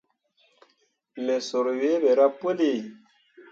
[1.25, 2.71] Me sur wǝǝ ɓerah puli.